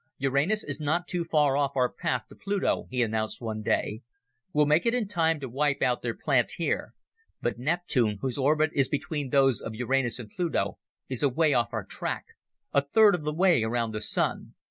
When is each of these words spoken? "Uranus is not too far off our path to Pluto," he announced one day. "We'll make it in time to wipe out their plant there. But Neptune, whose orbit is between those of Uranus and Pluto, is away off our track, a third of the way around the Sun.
"Uranus 0.17 0.63
is 0.63 0.79
not 0.79 1.07
too 1.07 1.23
far 1.23 1.55
off 1.55 1.75
our 1.75 1.87
path 1.93 2.25
to 2.29 2.35
Pluto," 2.35 2.87
he 2.89 3.03
announced 3.03 3.39
one 3.39 3.61
day. 3.61 4.01
"We'll 4.51 4.65
make 4.65 4.87
it 4.87 4.95
in 4.95 5.07
time 5.07 5.39
to 5.41 5.47
wipe 5.47 5.83
out 5.83 6.01
their 6.01 6.15
plant 6.17 6.51
there. 6.57 6.95
But 7.39 7.59
Neptune, 7.59 8.17
whose 8.19 8.35
orbit 8.35 8.71
is 8.73 8.89
between 8.89 9.29
those 9.29 9.61
of 9.61 9.75
Uranus 9.75 10.17
and 10.17 10.31
Pluto, 10.31 10.79
is 11.07 11.21
away 11.21 11.53
off 11.53 11.67
our 11.71 11.83
track, 11.85 12.25
a 12.73 12.81
third 12.81 13.13
of 13.13 13.21
the 13.25 13.31
way 13.35 13.61
around 13.61 13.91
the 13.91 14.01
Sun. 14.01 14.55